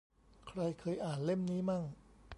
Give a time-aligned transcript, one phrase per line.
[0.47, 1.83] ใครเคยอ่านเล่มนี้มั่ง